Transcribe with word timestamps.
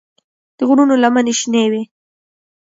د 0.57 0.59
غرونو 0.67 0.93
لمنې 1.03 1.33
شنه 1.39 1.63
وې. 1.71 1.83